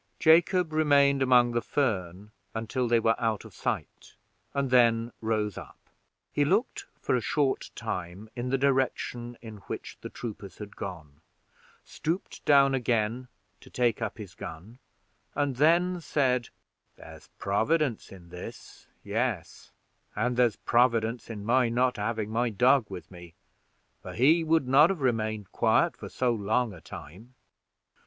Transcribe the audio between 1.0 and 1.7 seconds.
among the